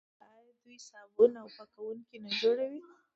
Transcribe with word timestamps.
آیا 0.35 0.51
دوی 0.61 0.77
صابون 0.89 1.31
او 1.41 1.47
پاکوونکي 1.55 2.17
نه 2.23 2.29
جوړوي؟ 2.41 2.81